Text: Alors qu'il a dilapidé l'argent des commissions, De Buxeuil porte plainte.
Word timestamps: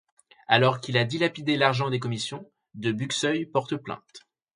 Alors 0.47 0.81
qu'il 0.81 0.97
a 0.97 1.05
dilapidé 1.05 1.57
l'argent 1.57 1.91
des 1.91 1.99
commissions, 1.99 2.49
De 2.73 2.91
Buxeuil 2.91 3.45
porte 3.45 3.75
plainte. 3.75 4.25